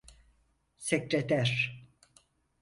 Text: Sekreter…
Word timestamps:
Sekreter… 0.77 1.81